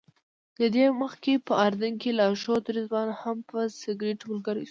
[0.59, 4.59] له دې مخکې په اردن کې لارښود رضوان هم په سګرټو ملګری شو.